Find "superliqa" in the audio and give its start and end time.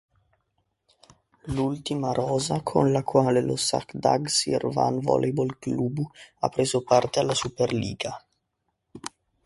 7.43-8.11